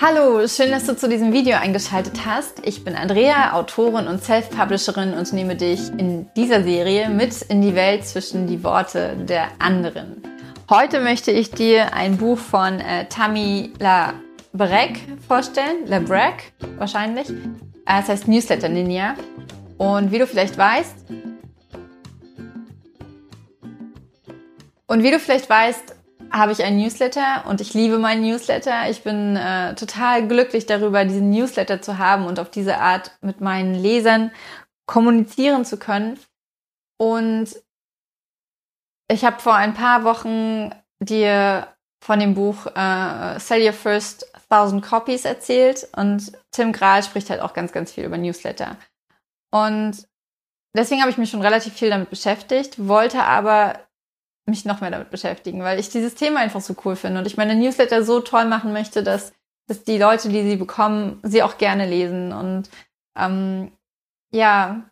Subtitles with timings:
[0.00, 2.64] Hallo, schön, dass du zu diesem Video eingeschaltet hast.
[2.64, 7.74] Ich bin Andrea, Autorin und Self-Publisherin und nehme dich in dieser Serie mit in die
[7.74, 10.22] Welt zwischen die Worte der anderen.
[10.70, 15.86] Heute möchte ich dir ein Buch von äh, Tammy LaBrec vorstellen.
[15.86, 17.28] LaBrec wahrscheinlich.
[17.30, 19.16] Äh, es heißt Newsletter Ninja.
[19.78, 20.94] Und wie du vielleicht weißt,
[24.86, 25.96] und wie du vielleicht weißt,
[26.38, 28.88] habe ich ein Newsletter und ich liebe meinen Newsletter.
[28.90, 33.40] Ich bin äh, total glücklich darüber, diesen Newsletter zu haben und auf diese Art mit
[33.40, 34.30] meinen Lesern
[34.86, 36.18] kommunizieren zu können.
[36.98, 37.56] Und
[39.10, 41.68] ich habe vor ein paar Wochen dir
[42.04, 47.40] von dem Buch äh, Sell Your First Thousand Copies erzählt und Tim Grahl spricht halt
[47.40, 48.76] auch ganz, ganz viel über Newsletter.
[49.50, 50.08] Und
[50.74, 53.87] deswegen habe ich mich schon relativ viel damit beschäftigt, wollte aber
[54.48, 57.36] mich noch mehr damit beschäftigen, weil ich dieses Thema einfach so cool finde und ich
[57.36, 59.32] meine Newsletter so toll machen möchte, dass,
[59.66, 62.68] dass die Leute, die sie bekommen, sie auch gerne lesen und
[63.16, 63.72] ähm,
[64.32, 64.82] ja,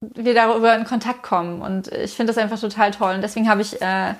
[0.00, 3.62] wir darüber in Kontakt kommen und ich finde das einfach total toll und deswegen habe
[3.62, 4.14] ich äh,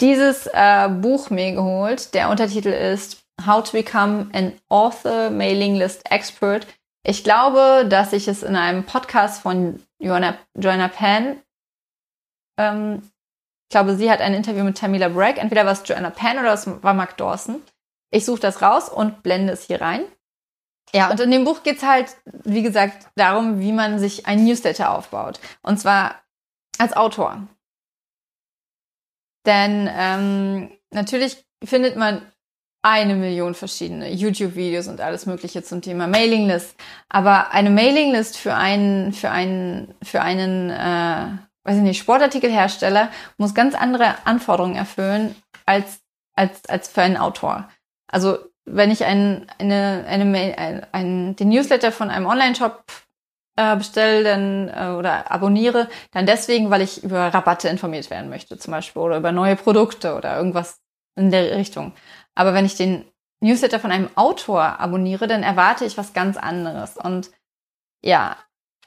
[0.00, 2.12] dieses äh, Buch mir geholt.
[2.14, 6.66] Der Untertitel ist How to Become an Author Mailing List Expert.
[7.04, 11.40] Ich glaube, dass ich es in einem Podcast von Joanna, Joanna Penn
[12.56, 13.02] ähm,
[13.72, 15.40] ich glaube, sie hat ein Interview mit Tamila Bragg.
[15.40, 17.62] Entweder war es Joanna Penn oder es war Mark Dawson.
[18.10, 20.04] Ich suche das raus und blende es hier rein.
[20.94, 24.44] Ja, und in dem Buch geht es halt, wie gesagt, darum, wie man sich ein
[24.44, 25.40] Newsletter aufbaut.
[25.62, 26.22] Und zwar
[26.78, 27.48] als Autor.
[29.46, 32.30] Denn ähm, natürlich findet man
[32.82, 36.76] eine Million verschiedene YouTube-Videos und alles Mögliche zum Thema Mailinglist.
[37.08, 43.54] Aber eine Mailinglist für einen, für einen, für einen äh, weiß ich nicht, Sportartikelhersteller muss
[43.54, 45.34] ganz andere Anforderungen erfüllen
[45.66, 46.00] als,
[46.34, 47.68] als, als für einen Autor.
[48.08, 52.84] Also wenn ich ein, eine, eine Mail, ein, ein, den Newsletter von einem Online-Shop
[53.56, 58.58] äh, bestelle dann, äh, oder abonniere, dann deswegen, weil ich über Rabatte informiert werden möchte,
[58.58, 60.80] zum Beispiel, oder über neue Produkte oder irgendwas
[61.16, 61.92] in der Richtung.
[62.34, 63.04] Aber wenn ich den
[63.40, 66.96] Newsletter von einem Autor abonniere, dann erwarte ich was ganz anderes.
[66.96, 67.30] Und
[68.02, 68.36] ja,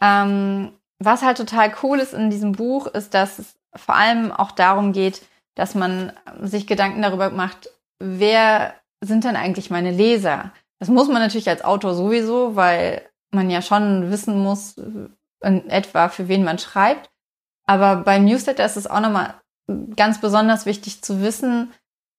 [0.01, 0.73] ähm,
[1.05, 4.93] was halt total cool ist in diesem Buch, ist, dass es vor allem auch darum
[4.93, 5.21] geht,
[5.55, 6.11] dass man
[6.41, 10.51] sich Gedanken darüber macht, wer sind denn eigentlich meine Leser?
[10.79, 13.01] Das muss man natürlich als Autor sowieso, weil
[13.31, 14.77] man ja schon wissen muss,
[15.41, 17.09] in etwa für wen man schreibt.
[17.65, 19.35] Aber beim Newsletter ist es auch nochmal
[19.95, 21.71] ganz besonders wichtig zu wissen,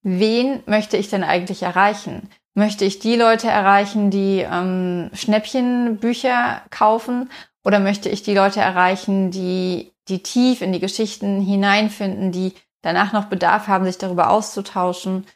[0.03, 2.29] wen möchte ich denn eigentlich erreichen?
[2.55, 7.31] Möchte ich die Leute erreichen, die ähm, Schnäppchenbücher kaufen
[7.67, 13.13] oder möchte ich die Leute erreichen, die, die tief in die Geschichten hineinfinden, die danach
[13.13, 15.27] noch Bedarf haben, sich darüber auszutauschen?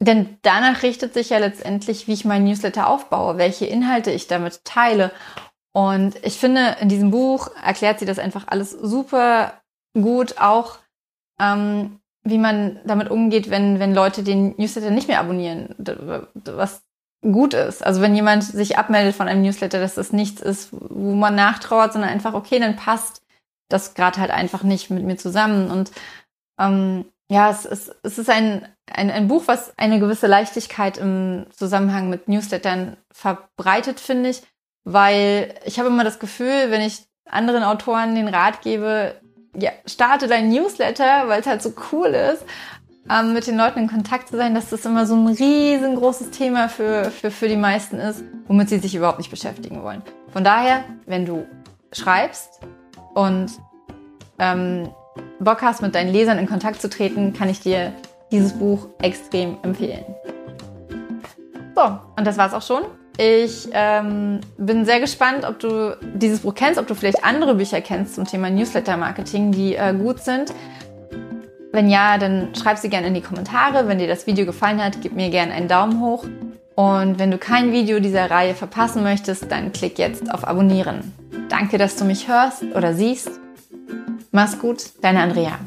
[0.00, 4.66] Denn danach richtet sich ja letztendlich, wie ich meinen Newsletter aufbaue, welche Inhalte ich damit
[4.66, 5.12] teile.
[5.72, 9.62] Und ich finde, in diesem Buch erklärt sie das einfach alles super
[9.94, 10.76] gut, auch
[11.40, 15.74] ähm, wie man damit umgeht, wenn, wenn Leute den Newsletter nicht mehr abonnieren.
[16.44, 16.82] Was
[17.22, 17.84] gut ist.
[17.84, 21.92] Also wenn jemand sich abmeldet von einem Newsletter, dass das nichts ist, wo man nachtrauert,
[21.92, 23.22] sondern einfach, okay, dann passt
[23.68, 25.70] das gerade halt einfach nicht mit mir zusammen.
[25.70, 25.90] Und
[26.58, 31.46] ähm, ja, es, es, es ist ein, ein, ein Buch, was eine gewisse Leichtigkeit im
[31.56, 34.42] Zusammenhang mit Newslettern verbreitet, finde ich,
[34.84, 39.20] weil ich habe immer das Gefühl, wenn ich anderen Autoren den Rat gebe,
[39.56, 42.44] ja, starte dein Newsletter, weil es halt so cool ist,
[43.10, 46.68] ähm, mit den Leuten in Kontakt zu sein, dass das immer so ein riesengroßes Thema
[46.68, 50.02] für, für, für die meisten ist, womit sie sich überhaupt nicht beschäftigen wollen.
[50.32, 51.46] Von daher, wenn du
[51.92, 52.60] schreibst
[53.14, 53.50] und
[54.38, 54.88] ähm,
[55.40, 57.92] Bock hast, mit deinen Lesern in Kontakt zu treten, kann ich dir
[58.30, 60.04] dieses Buch extrem empfehlen.
[61.74, 62.84] So, und das war's auch schon.
[63.18, 67.80] Ich ähm, bin sehr gespannt, ob du dieses Buch kennst, ob du vielleicht andere Bücher
[67.80, 70.54] kennst zum Thema Newsletter-Marketing, die äh, gut sind.
[71.72, 73.86] Wenn ja, dann schreib sie gerne in die Kommentare.
[73.86, 76.24] Wenn dir das Video gefallen hat, gib mir gerne einen Daumen hoch.
[76.74, 81.12] Und wenn du kein Video dieser Reihe verpassen möchtest, dann klick jetzt auf Abonnieren.
[81.48, 83.30] Danke, dass du mich hörst oder siehst.
[84.32, 85.58] Mach's gut, deine Andrea.